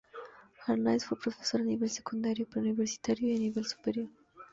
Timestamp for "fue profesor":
1.05-1.61